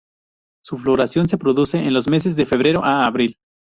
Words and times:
Su 0.65 0.79
floración 0.79 1.27
se 1.27 1.37
produce 1.37 1.77
en 1.77 1.93
los 1.93 2.07
meses 2.07 2.35
de 2.35 2.47
febrero 2.47 2.83
a 2.83 3.05
abril. 3.05 3.37